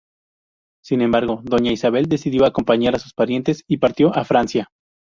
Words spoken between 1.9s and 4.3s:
decidió acompañar a sus parientes y partió hacia